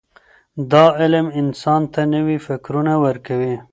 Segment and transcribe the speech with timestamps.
[0.71, 3.55] دا علم انسان ته نوي فکرونه ورکوي.